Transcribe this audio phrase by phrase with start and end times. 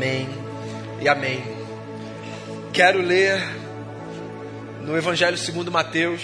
[0.00, 0.26] Amém
[1.02, 1.42] e amém.
[2.72, 3.38] Quero ler
[4.80, 6.22] no Evangelho segundo Mateus,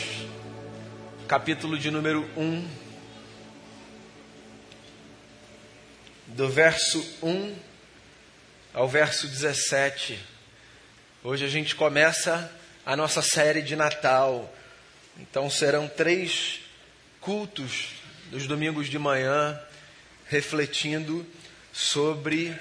[1.28, 2.66] capítulo de número 1,
[6.28, 7.54] do verso 1
[8.72, 10.18] ao verso 17.
[11.22, 12.50] Hoje a gente começa
[12.86, 14.50] a nossa série de Natal.
[15.18, 16.60] Então serão três
[17.20, 17.90] cultos
[18.32, 19.60] nos domingos de manhã,
[20.30, 21.26] refletindo
[21.74, 22.58] sobre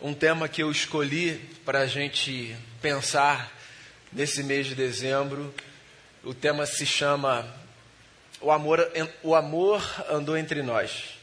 [0.00, 3.52] um tema que eu escolhi para a gente pensar
[4.12, 5.54] nesse mês de dezembro.
[6.22, 7.46] O tema se chama
[8.40, 8.90] O Amor,
[9.22, 11.18] o amor Andou Entre Nós.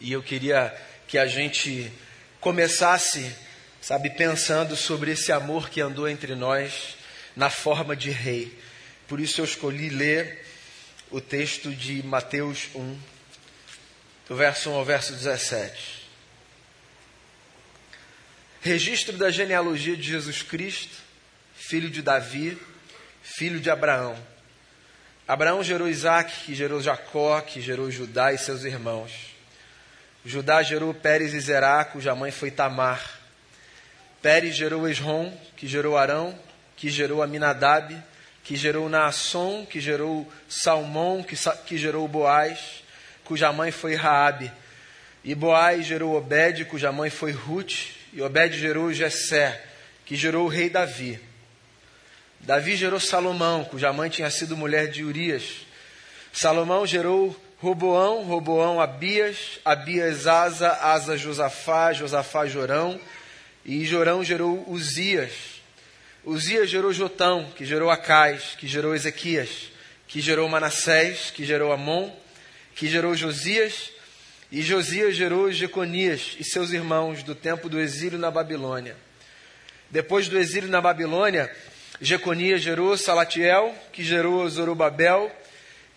[0.00, 0.74] E eu queria
[1.08, 1.92] que a gente
[2.40, 3.34] começasse,
[3.80, 6.96] sabe, pensando sobre esse amor que andou entre nós
[7.36, 8.56] na forma de rei.
[9.08, 10.44] Por isso eu escolhi ler
[11.10, 12.98] o texto de Mateus 1,
[14.28, 16.01] do verso 1 ao verso 17.
[18.64, 20.96] Registro da genealogia de Jesus Cristo,
[21.52, 22.56] filho de Davi,
[23.20, 24.16] filho de Abraão.
[25.26, 29.10] Abraão gerou Isaac, que gerou Jacó, que gerou Judá e seus irmãos.
[30.24, 33.18] Judá gerou Pérez e Zerá, cuja mãe foi Tamar.
[34.22, 36.38] Pérez gerou Esrom, que gerou Arão,
[36.76, 38.00] que gerou Aminadab,
[38.44, 41.34] que gerou Naasson, que gerou Salmão, que,
[41.66, 42.84] que gerou Boaz,
[43.24, 44.52] cuja mãe foi Raabe.
[45.24, 49.64] E Boaz gerou Obed, cuja mãe foi Ruth, e Obed gerou Jessé,
[50.04, 51.18] que gerou o rei Davi.
[52.40, 55.64] Davi gerou Salomão, cuja mãe tinha sido mulher de Urias.
[56.32, 63.00] Salomão gerou Roboão, Roboão Abias, Abias Asa, Asa Josafá, Josafá Jorão,
[63.64, 65.62] e Jorão gerou Uzias.
[66.24, 69.70] Uzias gerou Jotão, que gerou Acais, que gerou Ezequias,
[70.08, 72.12] que gerou Manassés, que gerou Amon,
[72.74, 73.91] que gerou Josias,
[74.52, 78.94] e Josias gerou Jeconias e seus irmãos do tempo do exílio na Babilônia.
[79.90, 81.50] Depois do exílio na Babilônia,
[82.02, 85.34] Jeconias gerou Salatiel, que gerou Zorobabel,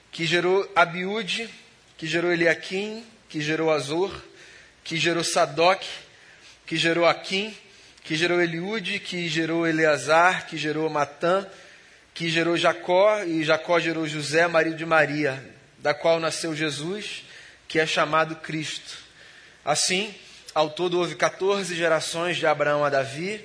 [0.09, 1.49] que gerou Abiúde,
[1.97, 4.09] que gerou Eliaquim, que gerou Azor,
[4.85, 5.83] que gerou Sadoc,
[6.65, 7.53] que gerou Aquim,
[8.05, 11.45] que gerou Eliúde, que gerou Eleazar, que gerou Matã,
[12.13, 15.43] que gerou Jacó, e Jacó gerou José, marido de Maria,
[15.77, 17.25] da qual nasceu Jesus,
[17.67, 18.97] que é chamado Cristo.
[19.63, 20.13] Assim,
[20.53, 23.43] ao todo houve 14 gerações de Abraão a Davi,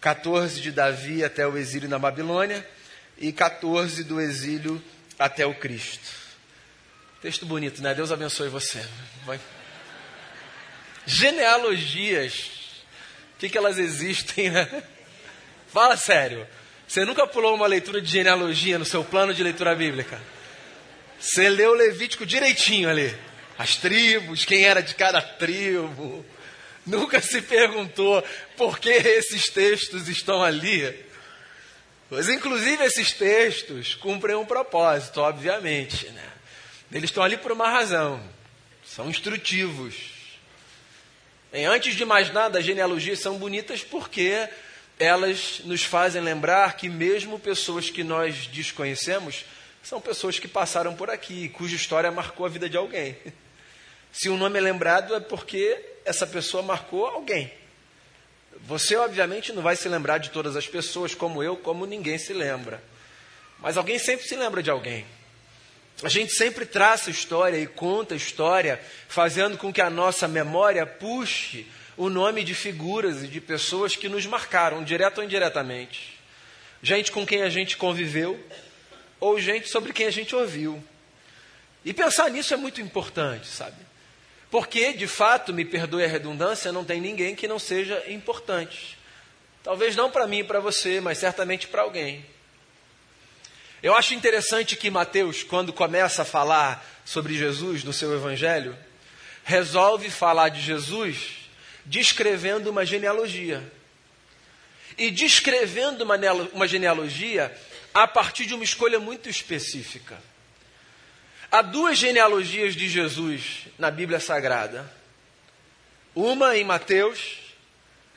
[0.00, 2.66] 14 de Davi até o exílio na Babilônia
[3.18, 4.82] e 14 do exílio
[5.18, 6.08] até o Cristo.
[7.22, 7.94] Texto bonito, né?
[7.94, 8.86] Deus abençoe você.
[9.24, 9.40] Vai.
[11.06, 12.50] Genealogias.
[13.34, 14.50] O que, que elas existem?
[14.50, 14.82] Né?
[15.68, 16.46] Fala sério.
[16.86, 20.20] Você nunca pulou uma leitura de genealogia no seu plano de leitura bíblica?
[21.18, 23.16] Você leu Levítico direitinho ali
[23.58, 26.24] as tribos, quem era de cada tribo.
[26.86, 28.22] Nunca se perguntou
[28.56, 30.94] por que esses textos estão ali.
[32.08, 36.06] Pois, inclusive, esses textos cumprem um propósito, obviamente.
[36.10, 36.28] Né?
[36.92, 38.22] Eles estão ali por uma razão.
[38.84, 39.94] São instrutivos.
[41.52, 44.48] Antes de mais nada, as genealogias são bonitas porque
[44.98, 49.44] elas nos fazem lembrar que, mesmo pessoas que nós desconhecemos,
[49.82, 53.16] são pessoas que passaram por aqui, cuja história marcou a vida de alguém.
[54.14, 57.52] Se um nome é lembrado é porque essa pessoa marcou alguém.
[58.60, 62.32] Você, obviamente, não vai se lembrar de todas as pessoas, como eu, como ninguém se
[62.32, 62.80] lembra.
[63.58, 65.04] Mas alguém sempre se lembra de alguém.
[66.00, 71.66] A gente sempre traça história e conta história, fazendo com que a nossa memória puxe
[71.96, 76.20] o nome de figuras e de pessoas que nos marcaram, direto ou indiretamente.
[76.80, 78.40] Gente com quem a gente conviveu,
[79.18, 80.82] ou gente sobre quem a gente ouviu.
[81.84, 83.93] E pensar nisso é muito importante, sabe?
[84.54, 88.96] Porque, de fato, me perdoe a redundância, não tem ninguém que não seja importante.
[89.64, 92.24] Talvez não para mim e para você, mas certamente para alguém.
[93.82, 98.78] Eu acho interessante que Mateus, quando começa a falar sobre Jesus no seu evangelho,
[99.42, 101.50] resolve falar de Jesus
[101.84, 103.60] descrevendo uma genealogia.
[104.96, 106.06] E descrevendo
[106.52, 107.52] uma genealogia
[107.92, 110.16] a partir de uma escolha muito específica.
[111.54, 114.92] Há duas genealogias de Jesus na Bíblia Sagrada.
[116.12, 117.36] Uma em Mateus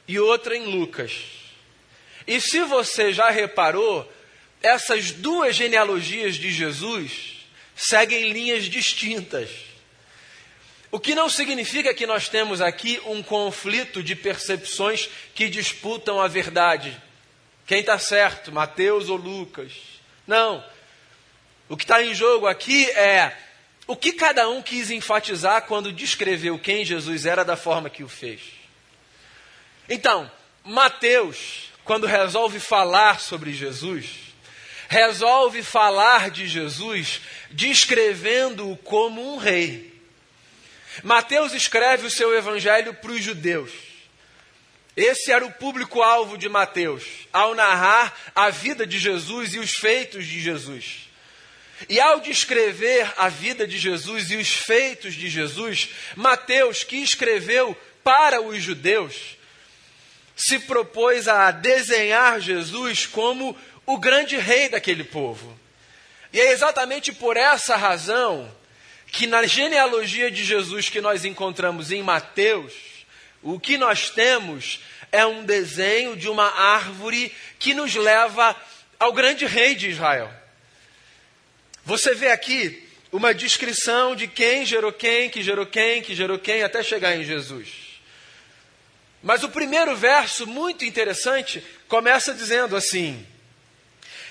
[0.08, 1.14] e outra em Lucas.
[2.26, 4.12] E se você já reparou,
[4.60, 7.46] essas duas genealogias de Jesus
[7.76, 9.52] seguem linhas distintas.
[10.90, 16.28] O que não significa que nós temos aqui um conflito de percepções que disputam a
[16.28, 17.00] verdade.
[17.68, 19.74] Quem está certo, Mateus ou Lucas?
[20.26, 20.66] Não.
[21.70, 23.36] O que está em jogo aqui é
[23.86, 28.10] o que cada um quis enfatizar quando descreveu quem Jesus era da forma que o
[28.10, 28.42] fez.
[29.90, 30.30] Então,
[30.64, 34.06] Mateus, quando resolve falar sobre Jesus,
[34.90, 39.94] resolve falar de Jesus descrevendo-o como um rei.
[41.04, 43.72] Mateus escreve o seu evangelho para os judeus.
[44.96, 50.26] Esse era o público-alvo de Mateus, ao narrar a vida de Jesus e os feitos
[50.26, 51.07] de Jesus.
[51.88, 57.78] E ao descrever a vida de Jesus e os feitos de Jesus, Mateus, que escreveu
[58.04, 59.38] para os judeus,
[60.36, 65.58] se propôs a desenhar Jesus como o grande rei daquele povo.
[66.34, 68.52] E é exatamente por essa razão
[69.08, 72.74] que na genealogia de Jesus que nós encontramos em Mateus,
[73.42, 74.80] o que nós temos
[75.12, 78.56] é um desenho de uma árvore que nos leva
[79.00, 80.32] ao grande rei de Israel.
[81.88, 86.62] Você vê aqui uma descrição de quem gerou quem, que gerou quem, que gerou quem,
[86.62, 88.02] até chegar em Jesus.
[89.24, 93.26] Mas o primeiro verso, muito interessante, começa dizendo assim: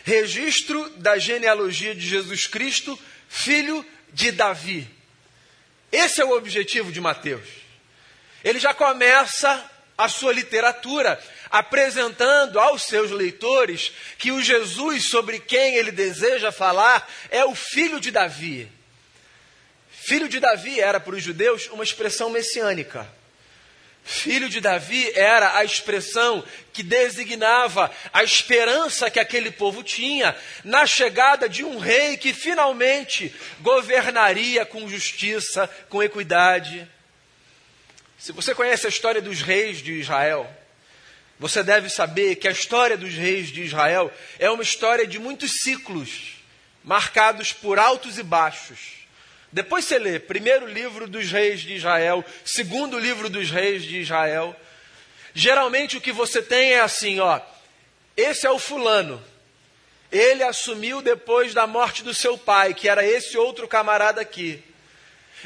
[0.05, 3.83] Registro da genealogia de Jesus Cristo, filho
[4.13, 4.87] de Davi.
[5.91, 7.49] Esse é o objetivo de Mateus.
[8.45, 9.65] Ele já começa
[9.97, 11.19] a sua literatura
[11.51, 18.01] apresentando aos seus leitores que o Jesus sobre quem ele deseja falar é o filho
[18.01, 18.71] de Davi.
[19.91, 23.07] Filho de Davi era para os judeus uma expressão messiânica.
[24.05, 30.87] Filho de Davi era a expressão que designava a esperança que aquele povo tinha na
[30.87, 36.89] chegada de um rei que finalmente governaria com justiça, com equidade.
[38.17, 40.49] Se você conhece a história dos reis de Israel,
[41.39, 45.61] você deve saber que a história dos reis de Israel é uma história de muitos
[45.63, 46.37] ciclos,
[46.83, 48.97] marcados por altos e baixos.
[49.53, 54.57] Depois você lê primeiro livro dos reis de Israel, segundo livro dos reis de Israel.
[55.35, 57.41] Geralmente o que você tem é assim, ó.
[58.17, 59.23] Esse é o fulano.
[60.11, 64.63] Ele assumiu depois da morte do seu pai, que era esse outro camarada aqui.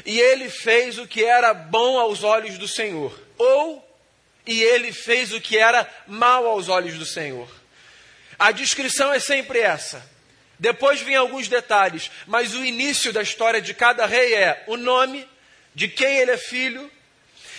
[0.05, 3.19] E ele fez o que era bom aos olhos do Senhor.
[3.37, 3.90] Ou
[4.51, 7.49] e ele fez o que era mal aos olhos do Senhor.
[8.37, 10.05] A descrição é sempre essa.
[10.59, 15.27] Depois vem alguns detalhes, mas o início da história de cada rei é o nome,
[15.73, 16.91] de quem ele é filho,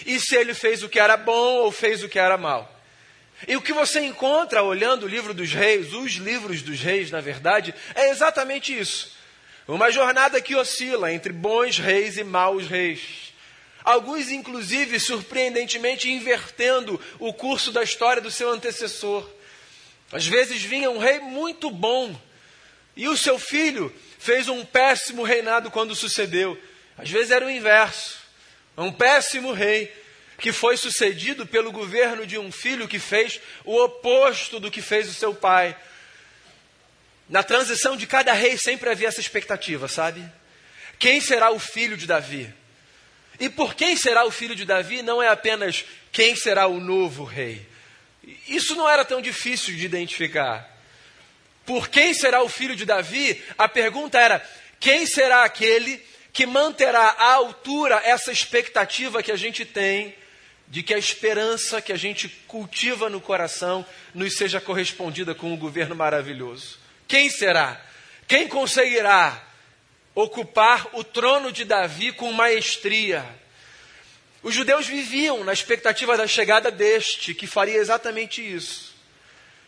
[0.04, 2.70] e se ele fez o que era bom ou fez o que era mal.
[3.48, 7.20] E o que você encontra olhando o livro dos reis, os livros dos reis, na
[7.20, 9.16] verdade, é exatamente isso.
[9.66, 13.21] Uma jornada que oscila entre bons reis e maus reis.
[13.84, 19.28] Alguns, inclusive, surpreendentemente, invertendo o curso da história do seu antecessor.
[20.12, 22.14] Às vezes vinha um rei muito bom,
[22.96, 26.60] e o seu filho fez um péssimo reinado quando sucedeu.
[26.96, 28.18] Às vezes era o inverso.
[28.76, 29.92] Um péssimo rei
[30.38, 35.08] que foi sucedido pelo governo de um filho que fez o oposto do que fez
[35.08, 35.76] o seu pai.
[37.28, 40.22] Na transição de cada rei sempre havia essa expectativa, sabe?
[40.98, 42.52] Quem será o filho de Davi?
[43.42, 47.24] E por quem será o filho de Davi não é apenas quem será o novo
[47.24, 47.66] rei.
[48.46, 50.70] Isso não era tão difícil de identificar.
[51.66, 53.42] Por quem será o filho de Davi?
[53.58, 54.48] A pergunta era:
[54.78, 56.00] quem será aquele
[56.32, 60.14] que manterá à altura essa expectativa que a gente tem
[60.68, 63.84] de que a esperança que a gente cultiva no coração
[64.14, 66.78] nos seja correspondida com um governo maravilhoso?
[67.08, 67.84] Quem será?
[68.28, 69.48] Quem conseguirá
[70.14, 73.24] ocupar o trono de Davi com maestria?
[74.42, 78.92] Os judeus viviam na expectativa da chegada deste, que faria exatamente isso.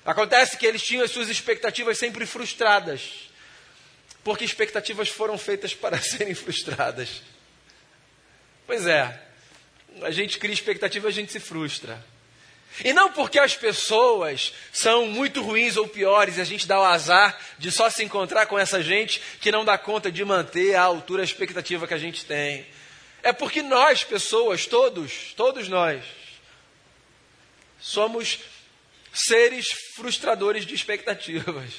[0.04, 3.30] Acontece que eles tinham as suas expectativas sempre frustradas,
[4.22, 7.22] porque expectativas foram feitas para serem frustradas.
[8.66, 9.22] Pois é,
[10.02, 12.13] a gente cria expectativa, a gente se frustra.
[12.82, 16.84] E não porque as pessoas são muito ruins ou piores e a gente dá o
[16.84, 20.82] azar de só se encontrar com essa gente que não dá conta de manter a
[20.82, 22.66] altura a expectativa que a gente tem.
[23.22, 26.02] É porque nós, pessoas, todos, todos nós,
[27.78, 28.40] somos
[29.12, 31.72] seres frustradores de expectativas.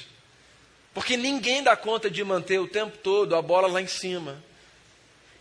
[0.94, 4.42] Porque ninguém dá conta de manter o tempo todo a bola lá em cima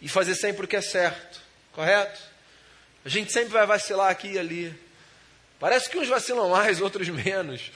[0.01, 1.39] e fazer sempre o que é certo,
[1.71, 2.19] correto?
[3.05, 4.84] A gente sempre vai vacilar aqui e ali.
[5.59, 7.71] Parece que uns vacilam mais, outros menos.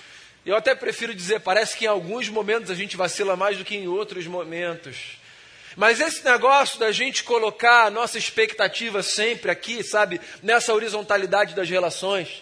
[0.45, 3.75] Eu até prefiro dizer, parece que em alguns momentos a gente vacila mais do que
[3.75, 5.19] em outros momentos.
[5.75, 11.69] Mas esse negócio da gente colocar a nossa expectativa sempre aqui, sabe, nessa horizontalidade das
[11.69, 12.41] relações,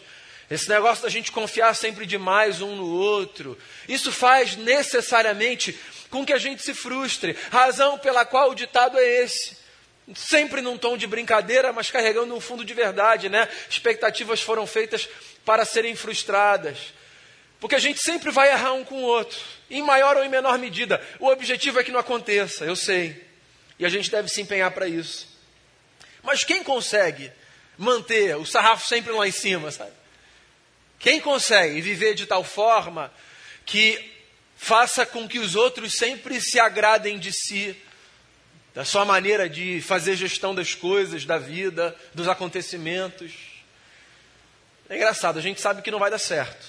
[0.50, 5.78] esse negócio da gente confiar sempre demais um no outro, isso faz necessariamente
[6.10, 7.36] com que a gente se frustre.
[7.52, 9.58] Razão pela qual o ditado é esse.
[10.16, 13.50] Sempre num tom de brincadeira, mas carregando um fundo de verdade, né?
[13.70, 15.10] Expectativas foram feitas
[15.48, 16.94] para serem frustradas.
[17.58, 19.40] Porque a gente sempre vai errar um com o outro,
[19.70, 21.02] em maior ou em menor medida.
[21.22, 23.26] O objetivo é que não aconteça, eu sei.
[23.80, 25.26] E a gente deve se empenhar para isso.
[26.22, 27.32] Mas quem consegue
[27.78, 29.94] manter o sarrafo sempre lá em cima, sabe?
[31.00, 33.10] Quem consegue viver de tal forma
[33.66, 34.14] que
[34.58, 37.74] faça com que os outros sempre se agradem de si,
[38.76, 43.47] da sua maneira de fazer gestão das coisas, da vida, dos acontecimentos.
[44.90, 46.66] É engraçado, a gente sabe que não vai dar certo.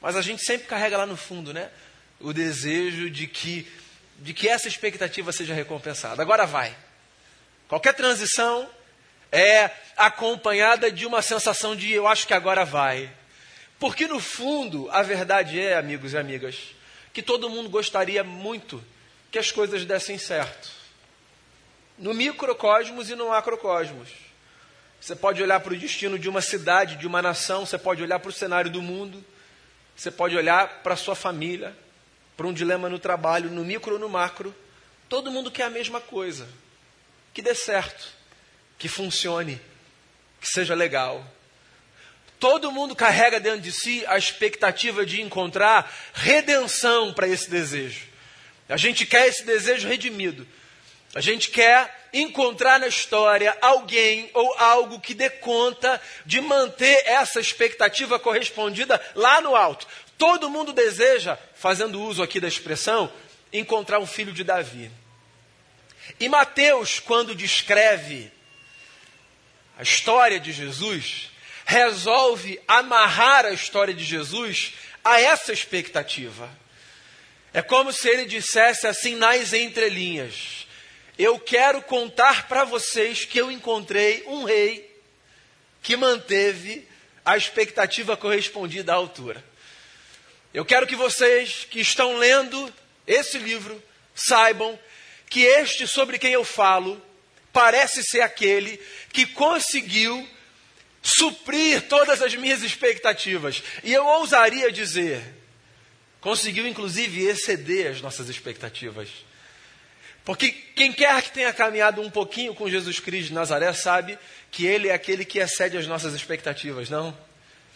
[0.00, 1.70] Mas a gente sempre carrega lá no fundo, né?
[2.20, 3.70] O desejo de que,
[4.18, 6.22] de que essa expectativa seja recompensada.
[6.22, 6.74] Agora vai.
[7.68, 8.68] Qualquer transição
[9.32, 13.10] é acompanhada de uma sensação de eu acho que agora vai.
[13.78, 16.56] Porque no fundo, a verdade é, amigos e amigas,
[17.12, 18.82] que todo mundo gostaria muito
[19.30, 20.84] que as coisas dessem certo
[21.98, 24.08] no microcosmos e no macrocosmos.
[25.04, 28.18] Você pode olhar para o destino de uma cidade, de uma nação, você pode olhar
[28.18, 29.22] para o cenário do mundo,
[29.94, 31.76] você pode olhar para a sua família,
[32.34, 34.54] para um dilema no trabalho, no micro ou no macro.
[35.06, 36.48] Todo mundo quer a mesma coisa.
[37.34, 38.02] Que dê certo,
[38.78, 39.60] que funcione,
[40.40, 41.22] que seja legal.
[42.40, 48.06] Todo mundo carrega dentro de si a expectativa de encontrar redenção para esse desejo.
[48.70, 50.48] A gente quer esse desejo redimido.
[51.14, 57.40] A gente quer encontrar na história alguém ou algo que dê conta de manter essa
[57.40, 59.86] expectativa correspondida lá no alto.
[60.16, 63.12] Todo mundo deseja, fazendo uso aqui da expressão,
[63.52, 64.90] encontrar um filho de Davi.
[66.20, 68.30] E Mateus, quando descreve
[69.78, 71.30] a história de Jesus,
[71.64, 76.48] resolve amarrar a história de Jesus a essa expectativa.
[77.52, 80.63] É como se ele dissesse assim nas entrelinhas:
[81.18, 84.90] eu quero contar para vocês que eu encontrei um rei
[85.82, 86.86] que manteve
[87.24, 89.44] a expectativa correspondida à altura.
[90.52, 92.72] Eu quero que vocês que estão lendo
[93.06, 93.82] esse livro
[94.14, 94.78] saibam
[95.28, 97.00] que este sobre quem eu falo
[97.52, 98.80] parece ser aquele
[99.12, 100.28] que conseguiu
[101.02, 103.62] suprir todas as minhas expectativas.
[103.82, 105.22] E eu ousaria dizer,
[106.20, 109.08] conseguiu inclusive exceder as nossas expectativas.
[110.24, 114.18] Porque quem quer que tenha caminhado um pouquinho com Jesus Cristo de Nazaré sabe
[114.50, 117.16] que ele é aquele que excede as nossas expectativas, não?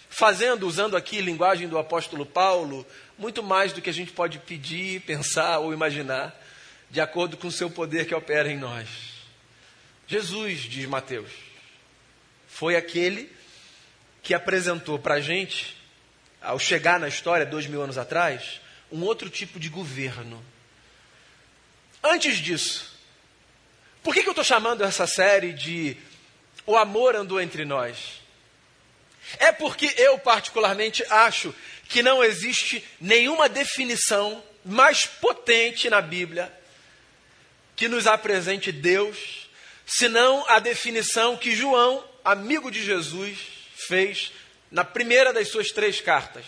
[0.08, 2.86] Fazendo, usando aqui linguagem do apóstolo Paulo,
[3.18, 6.34] muito mais do que a gente pode pedir, pensar ou imaginar,
[6.90, 8.88] de acordo com o seu poder que opera em nós.
[10.06, 11.30] Jesus, diz Mateus,
[12.48, 13.30] foi aquele
[14.22, 15.76] que apresentou para a gente,
[16.40, 20.42] ao chegar na história, dois mil anos atrás, um outro tipo de governo
[22.02, 22.88] Antes disso,
[24.02, 25.96] por que, que eu estou chamando essa série de
[26.64, 28.20] O Amor Andou Entre Nós?
[29.38, 31.54] É porque eu, particularmente, acho
[31.88, 36.52] que não existe nenhuma definição mais potente na Bíblia
[37.76, 39.48] que nos apresente Deus,
[39.86, 43.38] senão a definição que João, amigo de Jesus,
[43.74, 44.32] fez
[44.70, 46.44] na primeira das suas três cartas.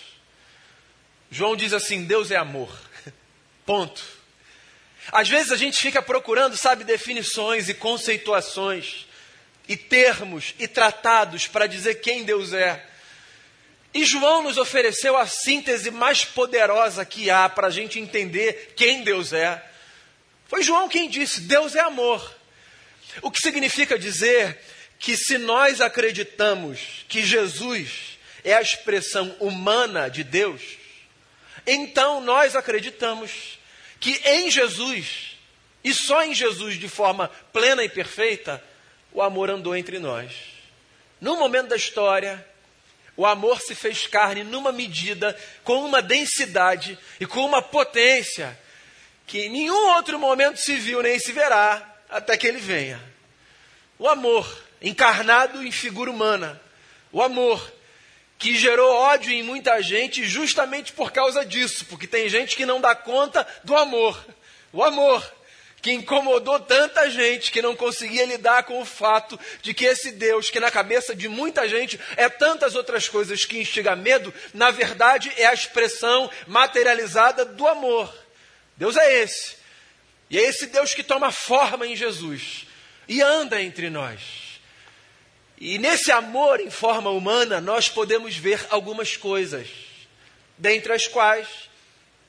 [1.30, 2.70] João diz assim: Deus é amor.
[3.64, 4.19] Ponto.
[5.10, 9.06] Às vezes a gente fica procurando, sabe, definições e conceituações,
[9.68, 12.84] e termos e tratados para dizer quem Deus é.
[13.92, 19.02] E João nos ofereceu a síntese mais poderosa que há para a gente entender quem
[19.02, 19.64] Deus é.
[20.48, 22.36] Foi João quem disse: Deus é amor.
[23.22, 24.58] O que significa dizer
[24.98, 30.62] que se nós acreditamos que Jesus é a expressão humana de Deus,
[31.66, 33.59] então nós acreditamos
[34.00, 35.36] que em Jesus,
[35.84, 38.62] e só em Jesus, de forma plena e perfeita,
[39.12, 40.32] o amor andou entre nós.
[41.20, 42.44] Num momento da história,
[43.16, 48.58] o amor se fez carne numa medida, com uma densidade e com uma potência
[49.26, 53.00] que em nenhum outro momento se viu nem se verá até que ele venha.
[53.98, 56.60] O amor encarnado em figura humana.
[57.12, 57.72] O amor
[58.40, 62.80] que gerou ódio em muita gente justamente por causa disso, porque tem gente que não
[62.80, 64.18] dá conta do amor.
[64.72, 65.22] O amor
[65.82, 70.48] que incomodou tanta gente que não conseguia lidar com o fato de que esse Deus,
[70.48, 75.30] que na cabeça de muita gente é tantas outras coisas que instiga medo, na verdade
[75.36, 78.10] é a expressão materializada do amor.
[78.74, 79.56] Deus é esse.
[80.30, 82.66] E é esse Deus que toma forma em Jesus
[83.06, 84.39] e anda entre nós.
[85.60, 89.68] E nesse amor em forma humana, nós podemos ver algumas coisas,
[90.56, 91.46] dentre as quais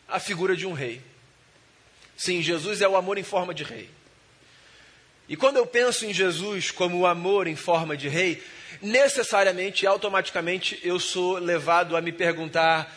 [0.05, 1.01] a figura de um rei.
[2.17, 3.89] Sim, Jesus é o amor em forma de rei.
[5.29, 8.43] E quando eu penso em Jesus como o amor em forma de rei,
[8.81, 12.93] necessariamente e automaticamente eu sou levado a me perguntar: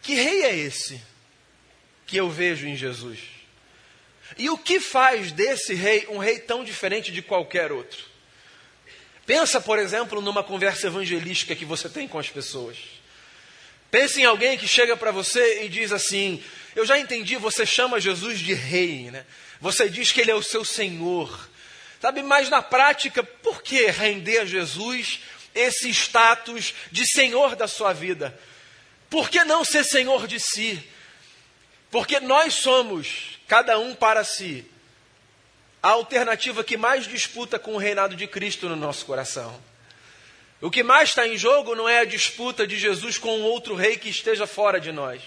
[0.00, 0.98] que rei é esse
[2.06, 3.18] que eu vejo em Jesus?
[4.38, 8.13] E o que faz desse rei um rei tão diferente de qualquer outro?
[9.26, 12.76] Pensa, por exemplo, numa conversa evangelística que você tem com as pessoas.
[13.90, 16.42] Pense em alguém que chega para você e diz assim:
[16.74, 19.24] Eu já entendi, você chama Jesus de rei, né?
[19.60, 21.48] Você diz que ele é o seu Senhor.
[22.00, 25.20] Sabe, mas na prática, por que render a Jesus
[25.54, 28.38] esse status de Senhor da sua vida?
[29.08, 30.82] Por que não ser Senhor de si?
[31.90, 34.66] Porque nós somos, cada um para si,
[35.84, 39.54] a alternativa que mais disputa com o reinado de Cristo no nosso coração.
[40.58, 43.98] O que mais está em jogo não é a disputa de Jesus com outro rei
[43.98, 45.20] que esteja fora de nós.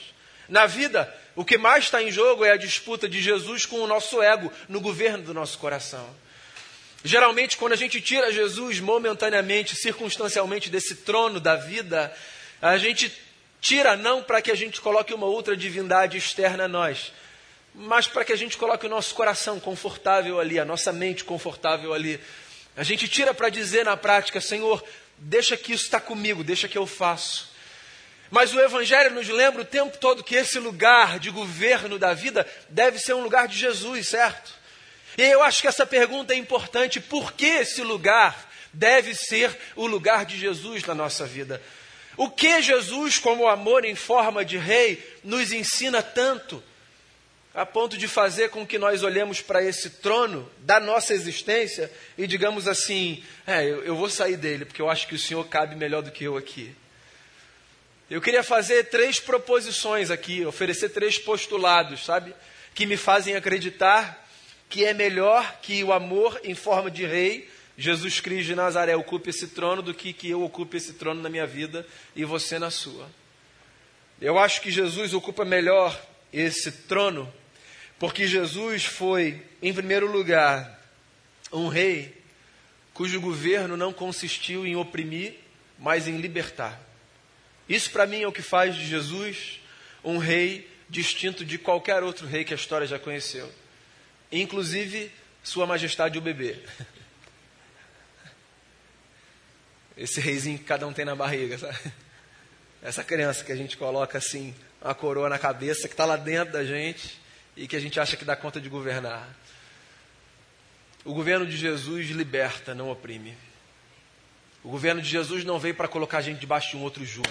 [0.50, 3.86] Na vida, o que mais está em jogo é a disputa de Jesus com o
[3.86, 6.10] nosso ego no governo do nosso coração.
[7.04, 12.12] Geralmente, quando a gente tira Jesus momentaneamente, circunstancialmente desse trono da vida,
[12.60, 13.16] a gente
[13.62, 17.14] tira não para que a gente coloque uma outra divindade externa a nós,
[17.80, 21.94] mas para que a gente coloque o nosso coração confortável ali, a nossa mente confortável
[21.94, 22.20] ali.
[22.76, 24.84] A gente tira para dizer na prática, Senhor,
[25.16, 27.52] deixa que isso está comigo, deixa que eu faço.
[28.32, 32.48] Mas o Evangelho nos lembra o tempo todo que esse lugar de governo da vida
[32.68, 34.52] deve ser um lugar de Jesus, certo?
[35.16, 39.86] E eu acho que essa pergunta é importante: por que esse lugar deve ser o
[39.86, 41.62] lugar de Jesus na nossa vida?
[42.18, 46.64] O que Jesus, como amor em forma de rei, nos ensina tanto,
[47.58, 52.28] a ponto de fazer com que nós olhemos para esse trono da nossa existência e
[52.28, 55.76] digamos assim: é, eu, eu vou sair dele, porque eu acho que o Senhor cabe
[55.76, 56.76] melhor do que eu aqui.
[58.12, 62.32] Eu queria fazer três proposições aqui, oferecer três postulados, sabe?
[62.76, 64.24] Que me fazem acreditar
[64.70, 69.32] que é melhor que o amor em forma de rei, Jesus Cristo de Nazaré, ocupe
[69.32, 72.70] esse trono, do que que eu ocupe esse trono na minha vida e você na
[72.70, 73.10] sua.
[74.22, 76.00] Eu acho que Jesus ocupa melhor
[76.32, 77.32] esse trono,
[78.00, 80.80] porque Jesus foi, em primeiro lugar,
[81.52, 82.16] um rei
[82.94, 85.36] cujo governo não consistiu em oprimir,
[85.78, 86.82] mas em libertar.
[87.70, 89.60] Isso para mim é o que faz de Jesus
[90.04, 93.52] um rei distinto de qualquer outro rei que a história já conheceu
[94.32, 95.12] inclusive
[95.44, 96.58] Sua Majestade o bebê.
[99.96, 101.78] Esse reizinho que cada um tem na barriga, sabe?
[102.82, 106.54] Essa criança que a gente coloca assim, uma coroa na cabeça, que está lá dentro
[106.54, 107.20] da gente
[107.58, 109.28] e que a gente acha que dá conta de governar.
[111.04, 113.36] O governo de Jesus liberta, não oprime.
[114.64, 117.28] O governo de Jesus não veio para colocar a gente debaixo de um outro jugo.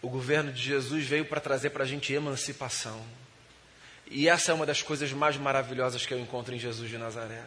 [0.00, 3.00] O governo de Jesus veio para trazer para a gente emancipação.
[4.10, 7.44] E essa é uma das coisas mais maravilhosas que eu encontro em Jesus de Nazaré.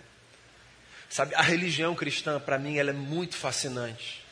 [1.10, 4.24] Sabe, a religião cristã, para mim, ela é muito fascinante.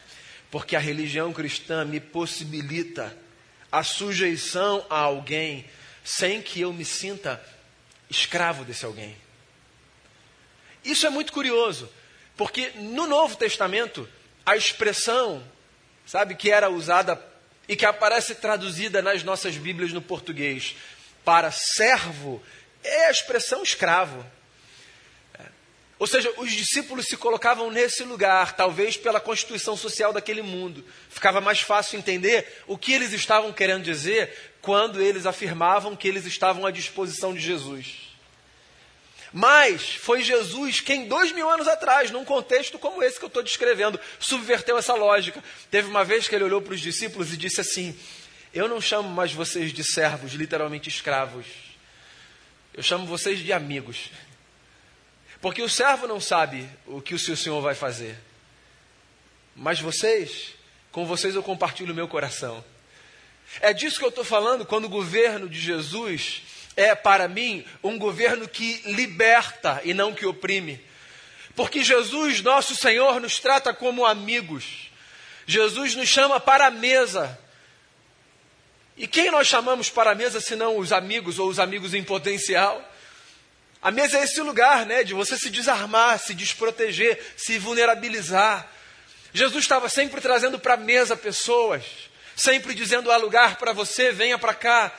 [0.50, 3.16] Porque a religião cristã me possibilita
[3.72, 5.66] a sujeição a alguém
[6.04, 7.44] sem que eu me sinta
[8.10, 9.18] escravo desse alguém.
[10.84, 11.90] Isso é muito curioso,
[12.36, 14.08] porque no Novo Testamento,
[14.46, 15.44] a expressão,
[16.06, 17.22] sabe, que era usada
[17.68, 20.76] e que aparece traduzida nas nossas Bíblias no português,
[21.24, 22.44] para servo
[22.84, 24.26] é a expressão escravo.
[26.00, 30.84] Ou seja, os discípulos se colocavam nesse lugar, talvez pela constituição social daquele mundo.
[31.10, 36.26] Ficava mais fácil entender o que eles estavam querendo dizer quando eles afirmavam que eles
[36.26, 38.12] estavam à disposição de Jesus.
[39.32, 43.42] Mas foi Jesus quem, dois mil anos atrás, num contexto como esse que eu estou
[43.42, 45.44] descrevendo, subverteu essa lógica.
[45.72, 47.98] Teve uma vez que ele olhou para os discípulos e disse assim:
[48.54, 51.48] eu não chamo mais vocês de servos, literalmente escravos.
[52.72, 54.12] Eu chamo vocês de amigos.
[55.44, 58.18] Porque o servo não sabe o que o seu senhor vai fazer.
[59.54, 60.54] Mas vocês,
[60.90, 62.64] com vocês eu compartilho o meu coração.
[63.60, 66.44] É disso que eu estou falando quando o governo de Jesus
[66.78, 70.80] é, para mim, um governo que liberta e não que oprime.
[71.58, 74.90] Porque Jesus, nosso Senhor, nos trata como amigos.
[75.46, 77.38] Jesus nos chama para a mesa.
[78.96, 82.93] E quem nós chamamos para a mesa senão os amigos ou os amigos em potencial?
[83.84, 88.66] A mesa é esse lugar, né, de você se desarmar, se desproteger, se vulnerabilizar.
[89.34, 91.84] Jesus estava sempre trazendo para a mesa pessoas,
[92.34, 94.98] sempre dizendo há lugar para você, venha para cá.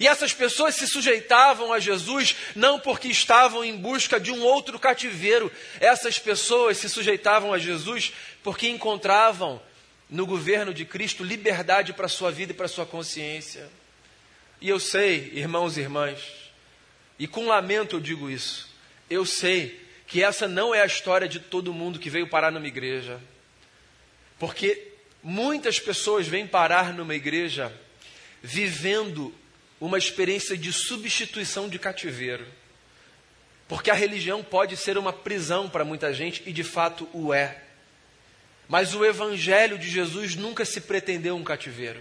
[0.00, 4.80] E essas pessoas se sujeitavam a Jesus não porque estavam em busca de um outro
[4.80, 9.62] cativeiro, essas pessoas se sujeitavam a Jesus porque encontravam
[10.10, 13.68] no governo de Cristo liberdade para a sua vida e para a sua consciência.
[14.60, 16.47] E eu sei, irmãos e irmãs,
[17.18, 18.68] e com lamento eu digo isso,
[19.10, 22.66] eu sei que essa não é a história de todo mundo que veio parar numa
[22.66, 23.20] igreja.
[24.38, 27.72] Porque muitas pessoas vêm parar numa igreja
[28.42, 29.34] vivendo
[29.80, 32.46] uma experiência de substituição de cativeiro.
[33.68, 37.62] Porque a religião pode ser uma prisão para muita gente e de fato o é.
[38.66, 42.00] Mas o evangelho de Jesus nunca se pretendeu um cativeiro.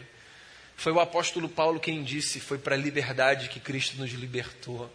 [0.78, 4.90] Foi o apóstolo Paulo quem disse: foi para a liberdade que Cristo nos libertou.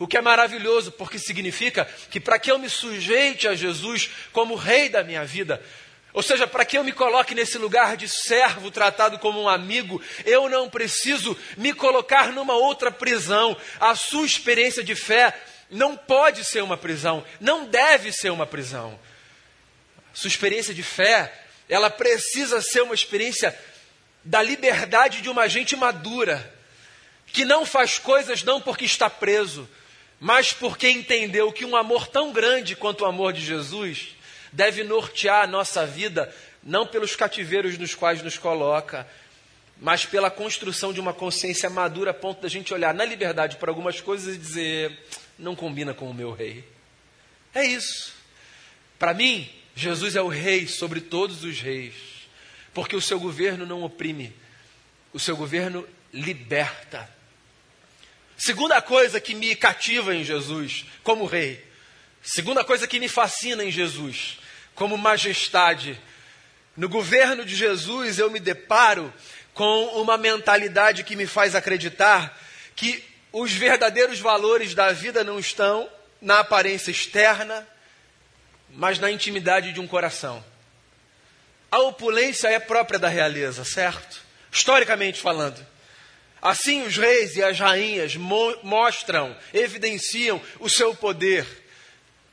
[0.00, 4.54] O que é maravilhoso, porque significa que para que eu me sujeite a Jesus como
[4.54, 5.62] rei da minha vida,
[6.14, 10.02] ou seja, para que eu me coloque nesse lugar de servo tratado como um amigo,
[10.24, 13.54] eu não preciso me colocar numa outra prisão.
[13.78, 15.38] A sua experiência de fé
[15.70, 18.98] não pode ser uma prisão, não deve ser uma prisão.
[20.14, 21.30] Sua experiência de fé,
[21.68, 23.54] ela precisa ser uma experiência
[24.24, 26.54] da liberdade de uma gente madura,
[27.26, 29.68] que não faz coisas não porque está preso,
[30.20, 34.14] mas porque entendeu que um amor tão grande quanto o amor de Jesus
[34.52, 39.08] deve nortear a nossa vida, não pelos cativeiros nos quais nos coloca,
[39.80, 43.70] mas pela construção de uma consciência madura a ponto da gente olhar na liberdade para
[43.70, 45.06] algumas coisas e dizer:
[45.38, 46.62] não combina com o meu rei.
[47.54, 48.12] É isso.
[48.98, 51.94] Para mim, Jesus é o rei sobre todos os reis,
[52.74, 54.34] porque o seu governo não oprime,
[55.14, 57.19] o seu governo liberta.
[58.40, 61.62] Segunda coisa que me cativa em Jesus como rei,
[62.22, 64.38] segunda coisa que me fascina em Jesus
[64.74, 66.00] como majestade.
[66.74, 69.12] No governo de Jesus eu me deparo
[69.52, 72.34] com uma mentalidade que me faz acreditar
[72.74, 75.86] que os verdadeiros valores da vida não estão
[76.18, 77.68] na aparência externa,
[78.70, 80.42] mas na intimidade de um coração.
[81.70, 84.22] A opulência é própria da realeza, certo?
[84.50, 85.62] Historicamente falando.
[86.42, 91.46] Assim, os reis e as rainhas mo mostram, evidenciam o seu poder.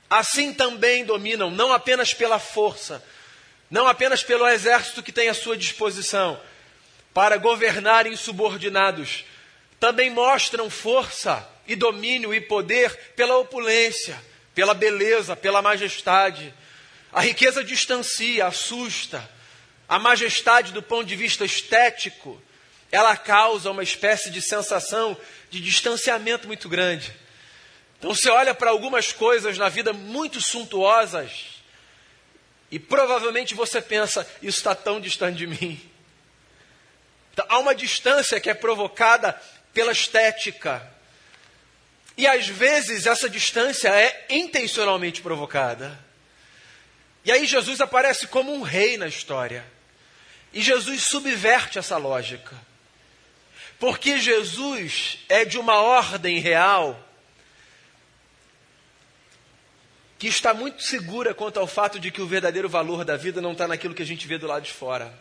[0.10, 3.04] Assim também dominam, não apenas pela força,
[3.70, 6.40] não apenas pelo exército que tem à sua disposição,
[7.14, 9.26] para governarem subordinados,
[9.80, 14.18] também mostram força e domínio e poder pela opulência,
[14.56, 16.54] pela beleza, pela majestade.
[17.12, 19.30] A riqueza distancia, assusta.
[19.90, 22.42] A majestade, do ponto de vista estético,
[22.92, 25.18] ela causa uma espécie de sensação
[25.50, 27.14] de distanciamento muito grande.
[27.98, 31.58] Então você olha para algumas coisas na vida muito suntuosas
[32.70, 35.82] e provavelmente você pensa, isso está tão distante de mim.
[37.34, 39.40] Então, há uma distância que é provocada
[39.74, 40.86] pela estética.
[42.18, 45.98] E às vezes essa distância é intencionalmente provocada.
[47.24, 49.64] E aí Jesus aparece como um rei na história.
[50.52, 52.56] E Jesus subverte essa lógica.
[53.80, 57.04] Porque Jesus é de uma ordem real
[60.18, 63.52] que está muito segura quanto ao fato de que o verdadeiro valor da vida não
[63.52, 65.14] está naquilo que a gente vê do lado de fora,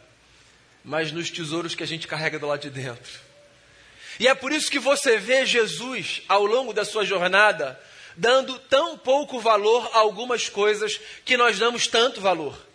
[0.83, 3.21] mas nos tesouros que a gente carrega do lado de dentro.
[4.19, 7.79] E é por isso que você vê Jesus, ao longo da sua jornada,
[8.17, 12.66] dando tão pouco valor a algumas coisas que nós damos tanto valor.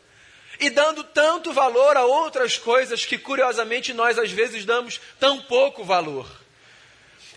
[0.62, 5.84] E dando tanto valor a outras coisas que, curiosamente, nós às vezes damos tão pouco
[5.84, 6.30] valor.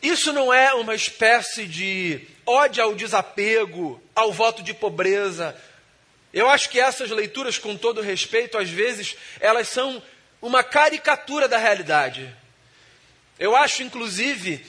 [0.03, 5.57] Isso não é uma espécie de ódio ao desapego, ao voto de pobreza.
[6.35, 10.03] Eu acho que essas leituras, com todo respeito, às vezes, elas são
[10.43, 12.31] uma caricatura da realidade.
[13.39, 14.67] Eu acho, inclusive,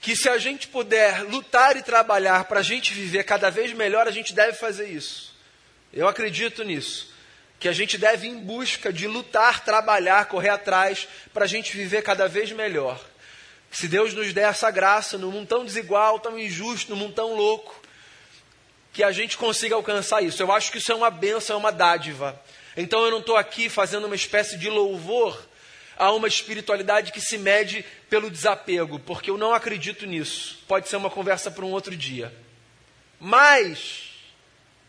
[0.00, 4.06] que se a gente puder lutar e trabalhar para a gente viver cada vez melhor,
[4.06, 5.34] a gente deve fazer isso.
[5.92, 7.11] Eu acredito nisso.
[7.62, 11.76] Que a gente deve ir em busca de lutar, trabalhar, correr atrás, para a gente
[11.76, 13.00] viver cada vez melhor.
[13.70, 17.36] Se Deus nos der essa graça num mundo tão desigual, tão injusto, num mundo tão
[17.36, 17.80] louco,
[18.92, 20.42] que a gente consiga alcançar isso.
[20.42, 22.36] Eu acho que isso é uma benção, é uma dádiva.
[22.76, 25.40] Então eu não estou aqui fazendo uma espécie de louvor
[25.96, 30.58] a uma espiritualidade que se mede pelo desapego, porque eu não acredito nisso.
[30.66, 32.34] Pode ser uma conversa para um outro dia.
[33.20, 34.14] Mas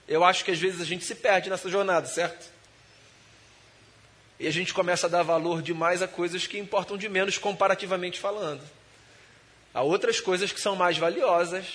[0.07, 2.52] eu acho que às vezes a gente se perde nessa jornada, certo?
[4.43, 8.19] E a gente começa a dar valor demais a coisas que importam de menos comparativamente
[8.19, 8.59] falando.
[9.73, 11.65] Há outras coisas que são mais valiosas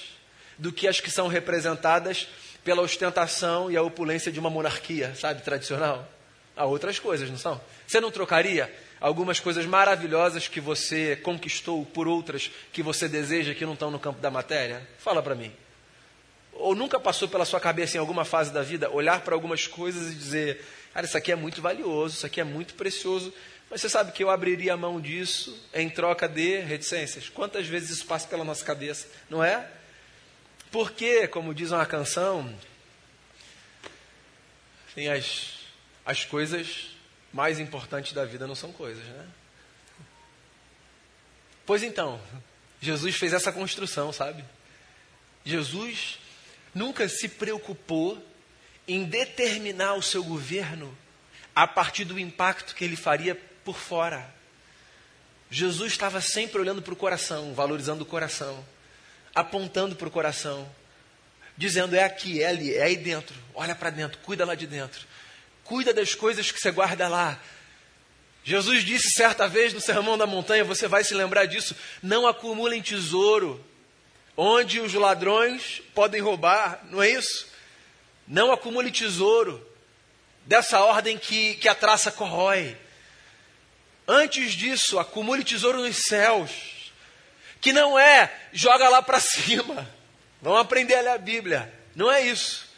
[0.59, 2.29] do que as que são representadas
[2.63, 6.07] pela ostentação e a opulência de uma monarquia, sabe, tradicional.
[6.55, 7.59] Há outras coisas, não são?
[7.87, 13.65] Você não trocaria algumas coisas maravilhosas que você conquistou por outras que você deseja que
[13.65, 14.87] não estão no campo da matéria?
[14.99, 15.51] Fala para mim.
[16.53, 20.13] Ou nunca passou pela sua cabeça em alguma fase da vida olhar para algumas coisas
[20.13, 23.33] e dizer: Cara, isso aqui é muito valioso, isso aqui é muito precioso,
[23.71, 27.29] mas você sabe que eu abriria a mão disso em troca de reticências?
[27.29, 29.71] Quantas vezes isso passa pela nossa cabeça, não é?
[30.71, 32.55] Porque, como diz uma canção,
[34.95, 35.61] tem as,
[36.05, 36.89] as coisas
[37.33, 39.27] mais importantes da vida não são coisas, né?
[41.67, 42.19] Pois então,
[42.81, 44.43] Jesus fez essa construção, sabe?
[45.45, 46.19] Jesus
[46.75, 48.23] nunca se preocupou
[48.89, 50.97] em determinar o seu governo
[51.55, 54.35] a partir do impacto que ele faria por fora.
[55.51, 58.65] Jesus estava sempre olhando para o coração, valorizando o coração,
[59.35, 60.69] apontando para o coração,
[61.57, 65.07] dizendo: é aqui, é ali, é aí dentro, olha para dentro, cuida lá de dentro,
[65.65, 67.39] cuida das coisas que você guarda lá.
[68.45, 72.81] Jesus disse certa vez no Sermão da Montanha, você vai se lembrar disso: não acumulem
[72.81, 73.63] tesouro
[74.37, 77.58] onde os ladrões podem roubar, não é isso?
[78.29, 79.67] Não acumule tesouro
[80.45, 82.77] dessa ordem que, que a traça corrói.
[84.07, 86.51] Antes disso, acumule tesouro nos céus,
[87.61, 89.89] que não é joga lá para cima.
[90.43, 91.73] Vamos aprender a ler a Bíblia.
[91.97, 92.69] Não é isso.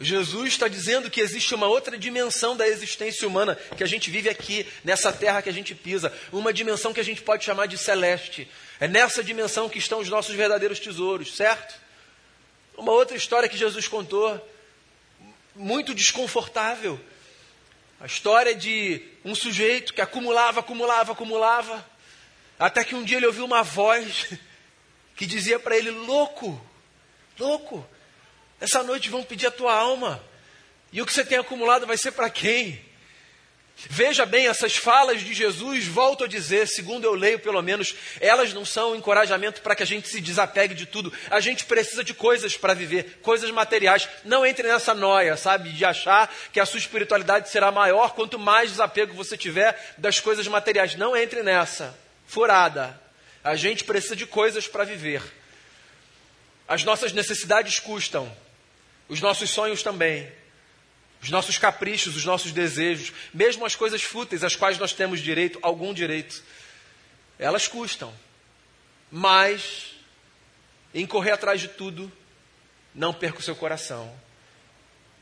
[0.00, 4.28] Jesus está dizendo que existe uma outra dimensão da existência humana que a gente vive
[4.28, 7.76] aqui, nessa terra que a gente pisa, uma dimensão que a gente pode chamar de
[7.76, 8.48] celeste.
[8.78, 11.74] É nessa dimensão que estão os nossos verdadeiros tesouros, certo?
[12.76, 14.40] Uma outra história que Jesus contou,
[15.58, 16.98] muito desconfortável.
[18.00, 21.84] A história de um sujeito que acumulava, acumulava, acumulava,
[22.58, 24.32] até que um dia ele ouviu uma voz
[25.16, 26.64] que dizia para ele: Louco,
[27.38, 27.86] louco,
[28.60, 30.24] essa noite vão pedir a tua alma.
[30.92, 32.87] E o que você tem acumulado vai ser para quem?
[33.86, 38.52] Veja bem, essas falas de Jesus, volto a dizer, segundo eu leio pelo menos, elas
[38.52, 41.12] não são um encorajamento para que a gente se desapegue de tudo.
[41.30, 44.08] A gente precisa de coisas para viver, coisas materiais.
[44.24, 48.70] Não entre nessa noia, sabe, de achar que a sua espiritualidade será maior quanto mais
[48.70, 50.96] desapego você tiver das coisas materiais.
[50.96, 51.96] Não entre nessa.
[52.26, 53.00] Furada.
[53.44, 55.22] A gente precisa de coisas para viver.
[56.66, 58.30] As nossas necessidades custam.
[59.08, 60.30] Os nossos sonhos também.
[61.20, 65.58] Os nossos caprichos, os nossos desejos, mesmo as coisas fúteis às quais nós temos direito,
[65.62, 66.42] algum direito,
[67.38, 68.14] elas custam.
[69.10, 69.94] Mas,
[70.94, 72.10] em correr atrás de tudo,
[72.94, 74.14] não perca o seu coração.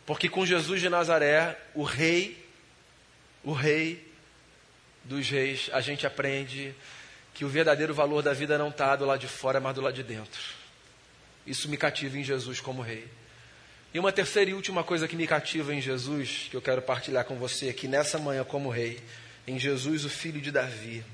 [0.04, 2.46] Porque com Jesus de Nazaré, o rei,
[3.42, 4.06] o rei
[5.02, 6.74] dos reis, a gente aprende
[7.34, 9.94] que o verdadeiro valor da vida não está do lado de fora, mas do lado
[9.94, 10.40] de dentro.
[11.46, 13.06] Isso me cativa em Jesus como rei.
[13.92, 17.24] E uma terceira e última coisa que me cativa em Jesus, que eu quero partilhar
[17.24, 19.00] com você aqui nessa manhã como rei,
[19.46, 21.04] em Jesus, o filho de Davi.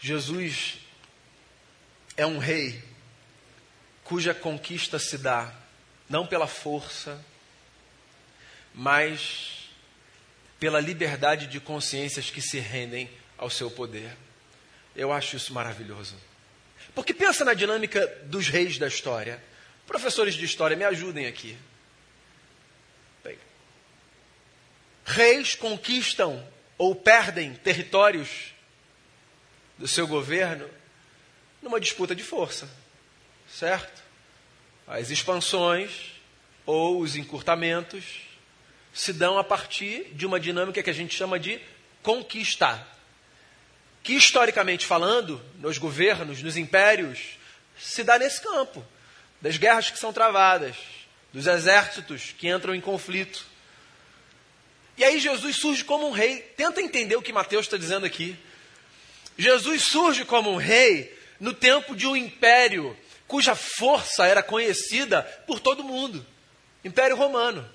[0.00, 0.78] Jesus
[2.16, 2.82] é um rei
[4.02, 5.52] cuja conquista se dá
[6.08, 7.22] não pela força,
[8.74, 9.70] mas
[10.60, 14.16] pela liberdade de consciências que se rendem ao seu poder.
[14.94, 16.16] Eu acho isso maravilhoso.
[16.94, 19.42] Porque pensa na dinâmica dos reis da história.
[19.86, 21.56] Professores de história, me ajudem aqui.
[23.22, 23.38] Bem,
[25.04, 26.46] reis conquistam
[26.78, 28.54] ou perdem territórios
[29.78, 30.68] do seu governo
[31.60, 32.68] numa disputa de força,
[33.48, 34.02] certo?
[34.86, 36.12] As expansões
[36.66, 38.22] ou os encurtamentos
[38.92, 41.60] se dão a partir de uma dinâmica que a gente chama de
[42.02, 42.86] conquista.
[44.02, 47.38] Que, historicamente falando, nos governos, nos impérios,
[47.78, 48.86] se dá nesse campo
[49.40, 50.76] das guerras que são travadas,
[51.32, 53.44] dos exércitos que entram em conflito.
[54.96, 56.40] E aí Jesus surge como um rei.
[56.56, 58.36] Tenta entender o que Mateus está dizendo aqui.
[59.36, 65.58] Jesus surge como um rei no tempo de um império cuja força era conhecida por
[65.58, 66.24] todo mundo
[66.84, 67.68] Império Romano.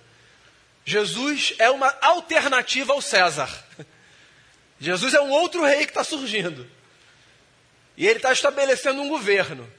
[0.85, 3.49] Jesus é uma alternativa ao César.
[4.79, 6.69] Jesus é um outro rei que está surgindo.
[7.97, 9.69] E ele está estabelecendo um governo.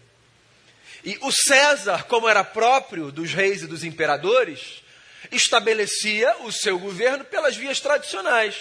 [1.05, 4.83] E o César, como era próprio dos reis e dos imperadores,
[5.33, 8.57] estabelecia o seu governo pelas vias tradicionais.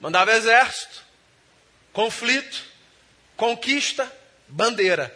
[0.00, 1.02] Mandava exército,
[1.92, 2.64] conflito,
[3.36, 4.10] conquista,
[4.48, 5.14] bandeira.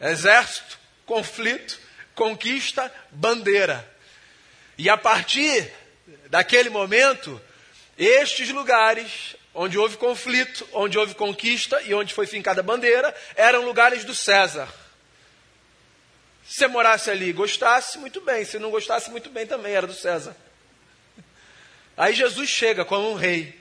[0.00, 1.78] Exército, conflito,
[2.14, 3.88] conquista, bandeira.
[4.76, 5.72] E a partir
[6.28, 7.40] daquele momento,
[7.96, 13.64] estes lugares onde houve conflito, onde houve conquista e onde foi fincada a bandeira, eram
[13.64, 14.68] lugares do César.
[16.46, 18.44] Se morasse ali e gostasse, muito bem.
[18.44, 20.36] Se não gostasse, muito bem também, era do César.
[21.96, 23.58] Aí Jesus chega como um rei,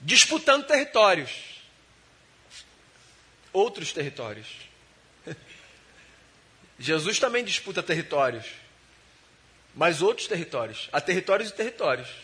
[0.00, 1.30] disputando territórios.
[3.52, 4.48] Outros territórios.
[6.78, 8.46] Jesus também disputa territórios.
[9.74, 10.88] Mas outros territórios.
[10.90, 12.23] Há territórios e territórios.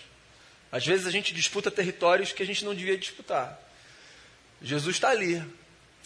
[0.72, 3.58] Às vezes a gente disputa territórios que a gente não devia disputar.
[4.62, 5.42] Jesus está ali,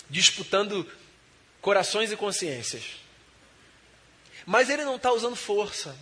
[0.09, 0.91] disputando
[1.61, 2.97] corações e consciências.
[4.47, 5.97] Mas ele não está usando força.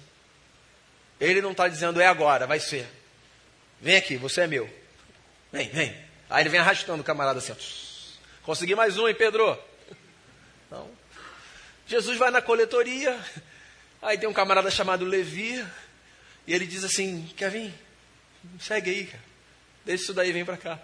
[1.21, 2.87] Ele não está dizendo, é agora, vai ser.
[3.81, 4.69] Vem aqui, você é meu.
[5.53, 5.97] Vem, vem.
[6.29, 7.55] Aí ele vem arrastando o camarada assim.
[8.43, 9.59] Consegui mais um, hein, Pedro?
[10.71, 10.91] Não.
[11.87, 13.19] Jesus vai na coletoria.
[14.01, 15.65] Aí tem um camarada chamado Levi.
[16.47, 17.73] E ele diz assim: Quer vir?
[18.61, 19.25] Segue aí, cara.
[19.85, 20.79] Deixa isso daí vem para cá.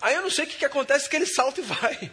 [0.00, 2.10] Aí eu não sei o que, que acontece, que ele salta e vai.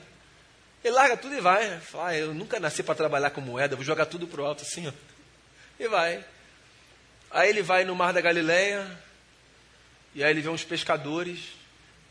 [0.83, 1.79] Ele larga tudo e vai.
[1.79, 4.87] Fala, ah, eu nunca nasci para trabalhar com moeda, vou jogar tudo pro alto assim,
[4.87, 4.93] ó.
[5.79, 6.23] E vai.
[7.29, 8.89] Aí ele vai no mar da Galileia,
[10.13, 11.39] e aí ele vê uns pescadores,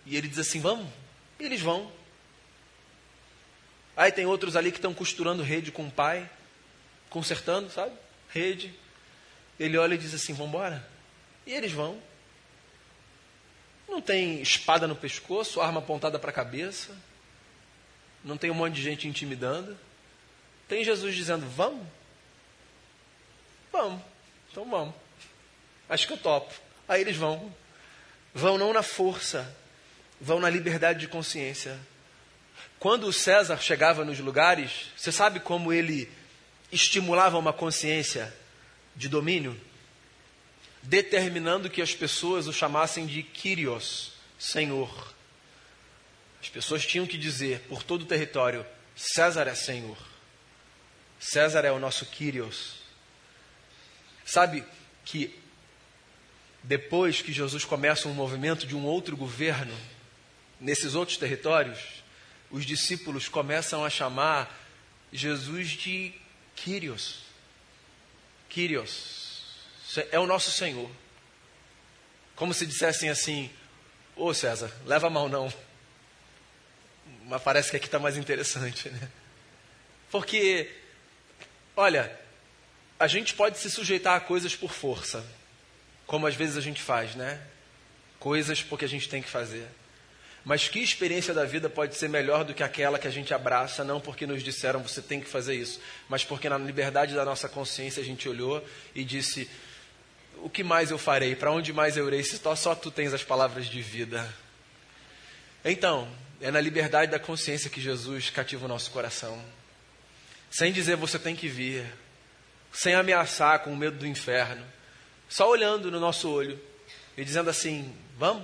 [0.06, 0.88] e ele diz assim: Vamos.
[1.38, 1.90] E eles vão.
[3.96, 6.28] Aí tem outros ali que estão costurando rede com o pai,
[7.08, 7.92] consertando, sabe?
[8.30, 8.74] Rede.
[9.58, 10.88] Ele olha e diz assim: Vamos embora.
[11.46, 12.00] E eles vão.
[13.90, 16.96] Não tem espada no pescoço, arma apontada para a cabeça.
[18.24, 19.76] Não tem um monte de gente intimidando.
[20.68, 21.84] Tem Jesus dizendo: Vamos?
[23.72, 24.00] Vamos.
[24.50, 24.94] Então vamos.
[25.88, 26.54] Acho que eu topo.
[26.88, 27.52] Aí eles vão.
[28.32, 29.52] Vão não na força,
[30.20, 31.76] vão na liberdade de consciência.
[32.78, 36.08] Quando o César chegava nos lugares, você sabe como ele
[36.70, 38.32] estimulava uma consciência
[38.94, 39.60] de domínio?
[40.82, 45.14] Determinando que as pessoas o chamassem de Kyrios, Senhor.
[46.40, 48.64] As pessoas tinham que dizer por todo o território:
[48.96, 49.98] César é Senhor.
[51.18, 52.76] César é o nosso Kyrios.
[54.24, 54.64] Sabe
[55.04, 55.38] que
[56.62, 59.76] depois que Jesus começa um movimento de um outro governo,
[60.60, 61.78] nesses outros territórios,
[62.50, 64.58] os discípulos começam a chamar
[65.12, 66.12] Jesus de
[66.54, 67.20] Kyrios.
[68.48, 69.19] Kyrios.
[70.10, 70.90] É o nosso Senhor.
[72.36, 73.50] Como se dissessem assim:
[74.16, 75.52] Ô oh, César, leva mal não.
[77.26, 79.08] Mas parece que aqui está mais interessante, né?
[80.10, 80.70] Porque,
[81.76, 82.18] olha,
[82.98, 85.24] a gente pode se sujeitar a coisas por força
[86.10, 87.40] como às vezes a gente faz, né?
[88.18, 89.64] Coisas porque a gente tem que fazer.
[90.44, 93.84] Mas que experiência da vida pode ser melhor do que aquela que a gente abraça,
[93.84, 97.48] não porque nos disseram você tem que fazer isso, mas porque na liberdade da nossa
[97.48, 98.60] consciência a gente olhou
[98.92, 99.48] e disse:
[100.42, 101.34] o que mais eu farei?
[101.34, 102.22] Para onde mais eu irei?
[102.22, 104.28] Se só tu tens as palavras de vida.
[105.64, 106.08] Então,
[106.40, 109.42] é na liberdade da consciência que Jesus cativa o nosso coração.
[110.50, 111.84] Sem dizer você tem que vir,
[112.72, 114.64] sem ameaçar com o medo do inferno
[115.30, 116.60] só olhando no nosso olho
[117.16, 118.42] e dizendo assim: vamos.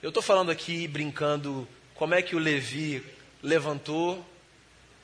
[0.00, 3.04] Eu estou falando aqui, brincando, como é que o Levi
[3.42, 4.24] levantou,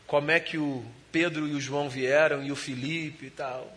[0.06, 3.76] como é que o Pedro e o João vieram, e o Felipe e tal.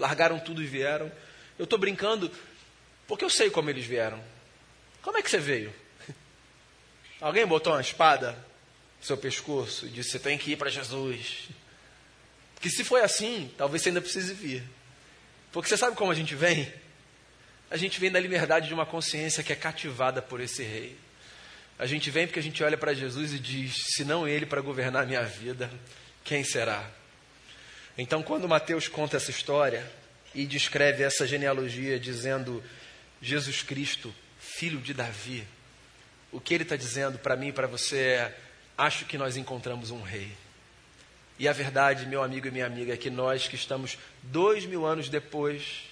[0.00, 1.12] Largaram tudo e vieram.
[1.58, 2.32] Eu estou brincando
[3.06, 4.22] porque eu sei como eles vieram.
[5.02, 5.72] Como é que você veio?
[7.20, 8.32] Alguém botou uma espada
[8.98, 11.50] no seu pescoço e disse: Você tem que ir para Jesus.
[12.60, 14.62] Que se foi assim, talvez você ainda precise vir.
[15.52, 16.72] Porque você sabe como a gente vem?
[17.70, 20.96] A gente vem da liberdade de uma consciência que é cativada por esse rei.
[21.78, 24.62] A gente vem porque a gente olha para Jesus e diz: se não ele para
[24.62, 25.70] governar a minha vida,
[26.24, 26.90] quem será?
[28.02, 29.86] Então, quando Mateus conta essa história
[30.34, 32.64] e descreve essa genealogia dizendo
[33.20, 35.46] Jesus Cristo, filho de Davi,
[36.32, 38.38] o que ele está dizendo para mim e para você é:
[38.78, 40.32] acho que nós encontramos um rei.
[41.38, 44.86] E a verdade, meu amigo e minha amiga, é que nós que estamos dois mil
[44.86, 45.82] anos depois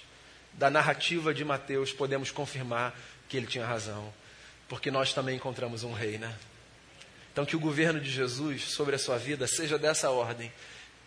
[0.53, 4.11] da narrativa de Mateus, podemos confirmar que ele tinha razão,
[4.67, 6.35] porque nós também encontramos um rei, né?
[7.31, 10.51] Então, que o governo de Jesus sobre a sua vida seja dessa ordem.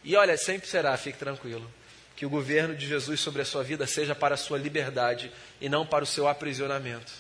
[0.04, 1.70] E olha, sempre será, fique tranquilo.
[2.16, 5.68] Que o governo de Jesus sobre a sua vida seja para a sua liberdade e
[5.68, 7.12] não para o seu aprisionamento.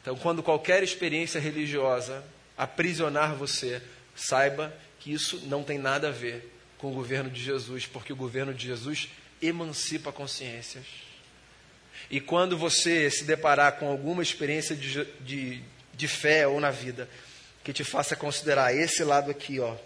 [0.00, 2.24] Então, quando qualquer experiência religiosa
[2.56, 3.82] aprisionar você,
[4.14, 8.16] saiba que isso não tem nada a ver com o governo de Jesus, porque o
[8.16, 9.08] governo de Jesus
[9.42, 10.84] emancipa consciências.
[12.10, 15.62] E quando você se deparar com alguma experiência de, de,
[15.94, 17.08] de fé ou na vida
[17.62, 19.76] que te faça considerar esse lado aqui, ó,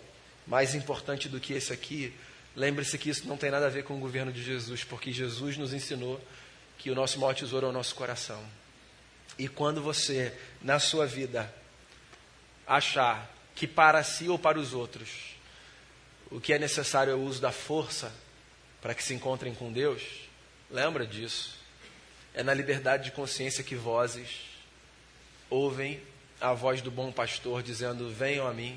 [0.46, 2.12] mais importante do que esse aqui,
[2.56, 5.56] lembre-se que isso não tem nada a ver com o governo de Jesus, porque Jesus
[5.56, 6.20] nos ensinou
[6.78, 8.42] que o nosso maior tesouro é o nosso coração.
[9.38, 11.52] E quando você, na sua vida,
[12.66, 15.36] achar que para si ou para os outros
[16.30, 18.12] o que é necessário é o uso da força
[18.80, 20.02] para que se encontrem com Deus,
[20.70, 21.58] lembra disso.
[22.34, 24.40] É na liberdade de consciência que vozes
[25.50, 26.02] ouvem
[26.40, 28.76] a voz do bom pastor dizendo: Venham a mim,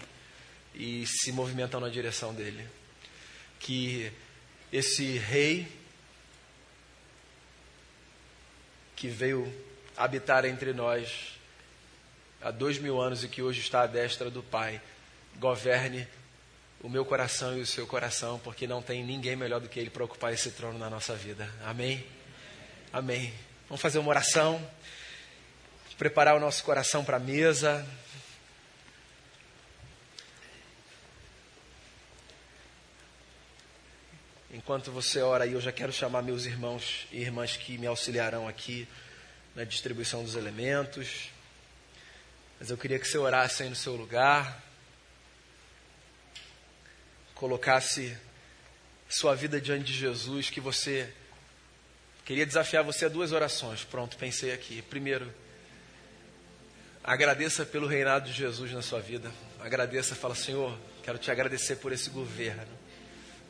[0.74, 2.68] e se movimentam na direção dele.
[3.66, 4.12] Que
[4.72, 5.68] esse rei
[8.96, 9.52] que veio
[9.98, 11.40] habitar entre nós
[12.40, 14.80] há dois mil anos e que hoje está à destra do Pai,
[15.38, 16.08] governe
[16.84, 19.90] o meu coração e o seu coração, porque não tem ninguém melhor do que Ele
[19.90, 21.50] para ocupar esse trono na nossa vida.
[21.64, 22.06] Amém?
[22.94, 23.34] Amém.
[23.68, 24.64] Vamos fazer uma oração,
[25.98, 27.84] preparar o nosso coração para a mesa.
[34.56, 38.48] Enquanto você ora aí, eu já quero chamar meus irmãos e irmãs que me auxiliarão
[38.48, 38.88] aqui
[39.54, 41.30] na distribuição dos elementos.
[42.58, 44.64] Mas eu queria que você orasse aí no seu lugar,
[47.34, 48.18] colocasse
[49.10, 51.14] sua vida diante de Jesus, que você.
[52.24, 53.84] Queria desafiar você a duas orações.
[53.84, 54.82] Pronto, pensei aqui.
[54.84, 55.34] Primeiro,
[57.04, 59.30] agradeça pelo reinado de Jesus na sua vida.
[59.60, 62.85] Agradeça, fala, Senhor, quero te agradecer por esse governo.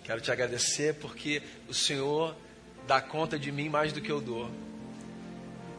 [0.05, 2.35] Quero te agradecer porque o Senhor
[2.85, 4.51] dá conta de mim mais do que eu dou.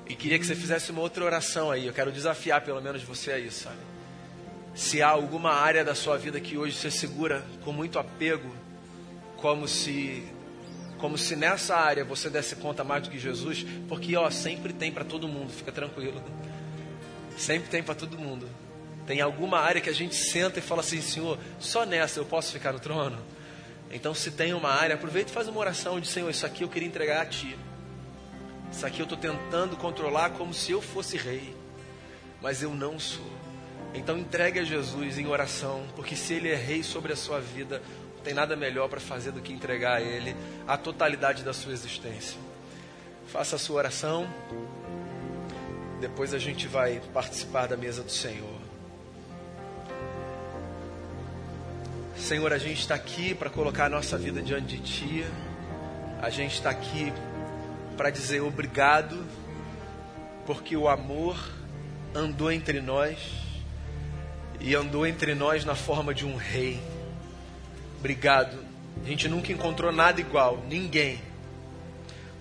[0.08, 1.86] E queria que você fizesse uma outra oração aí.
[1.86, 3.78] Eu quero desafiar pelo menos você a isso, sabe?
[4.74, 8.52] Se há alguma área da sua vida que hoje você segura com muito apego,
[9.36, 10.24] como se
[10.98, 14.90] como se nessa área você desse conta mais do que Jesus, porque ó, sempre tem
[14.90, 16.20] para todo mundo, fica tranquilo.
[17.36, 18.48] Sempre tem para todo mundo.
[19.06, 22.50] Tem alguma área que a gente senta e fala assim, Senhor, só nessa eu posso
[22.50, 23.22] ficar no trono?
[23.90, 26.68] Então, se tem uma área, aproveita e faz uma oração de Senhor, isso aqui eu
[26.68, 27.56] queria entregar a Ti.
[28.70, 31.54] Isso aqui eu estou tentando controlar como se eu fosse rei,
[32.42, 33.24] mas eu não sou.
[33.94, 37.80] Então entregue a Jesus em oração, porque se Ele é rei sobre a sua vida,
[38.16, 41.72] não tem nada melhor para fazer do que entregar a Ele a totalidade da sua
[41.72, 42.38] existência.
[43.28, 44.28] Faça a sua oração,
[46.00, 48.65] depois a gente vai participar da mesa do Senhor.
[52.18, 55.26] Senhor, a gente está aqui para colocar a nossa vida diante de Ti.
[56.20, 57.12] A gente está aqui
[57.96, 59.24] para dizer obrigado,
[60.46, 61.38] porque o amor
[62.14, 63.18] andou entre nós
[64.58, 66.80] e andou entre nós na forma de um rei.
[67.98, 68.58] Obrigado.
[69.04, 71.20] A gente nunca encontrou nada igual, ninguém.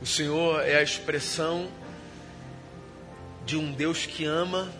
[0.01, 1.69] O Senhor é a expressão
[3.45, 4.71] de um Deus que ama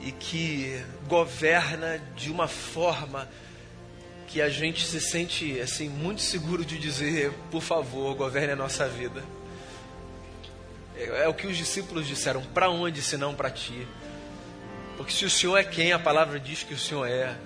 [0.00, 3.28] e que governa de uma forma
[4.26, 8.88] que a gente se sente assim muito seguro de dizer, por favor, governe a nossa
[8.88, 9.22] vida.
[10.96, 13.86] É, é o que os discípulos disseram: para onde se não para ti?
[14.96, 17.36] Porque se o Senhor é quem a palavra diz que o Senhor é,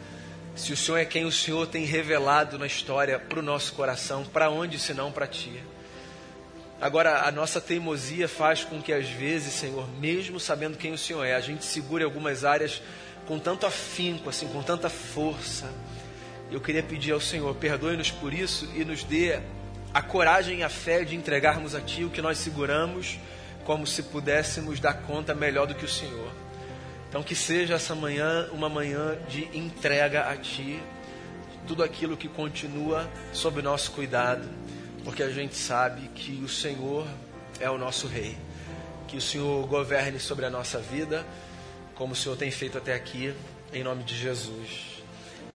[0.54, 4.24] se o Senhor é quem o Senhor tem revelado na história para o nosso coração,
[4.24, 5.62] para onde se não para ti?
[6.80, 11.24] Agora, a nossa teimosia faz com que, às vezes, Senhor, mesmo sabendo quem o Senhor
[11.24, 12.80] é, a gente segure algumas áreas
[13.26, 15.72] com tanto afinco, assim, com tanta força
[16.50, 19.40] eu queria pedir ao Senhor, perdoe-nos por isso e nos dê
[19.92, 23.18] a coragem e a fé de entregarmos a Ti o que nós seguramos,
[23.64, 26.32] como se pudéssemos dar conta melhor do que o Senhor.
[27.08, 30.80] Então, que seja essa manhã uma manhã de entrega a Ti,
[31.66, 34.48] tudo aquilo que continua sob nosso cuidado,
[35.04, 37.06] porque a gente sabe que o Senhor
[37.60, 38.36] é o nosso Rei,
[39.06, 41.26] que o Senhor governe sobre a nossa vida,
[41.94, 43.34] como o Senhor tem feito até aqui,
[43.72, 44.87] em nome de Jesus.